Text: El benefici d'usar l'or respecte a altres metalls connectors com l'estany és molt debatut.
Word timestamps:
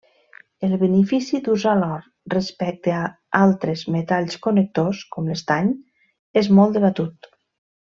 El 0.67 0.71
benefici 0.83 1.41
d'usar 1.47 1.73
l'or 1.81 2.07
respecte 2.35 2.95
a 3.01 3.03
altres 3.41 3.85
metalls 3.97 4.41
connectors 4.47 5.03
com 5.17 5.31
l'estany 5.33 5.71
és 6.45 6.51
molt 6.61 6.79
debatut. 6.81 7.31